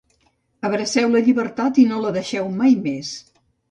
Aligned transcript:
Abraceu 0.69 1.13
la 1.17 1.23
llibertat 1.29 1.79
i 1.85 1.87
no 1.93 2.03
la 2.09 2.17
deixeu 2.19 2.53
mai 2.61 2.79
més. 2.91 3.17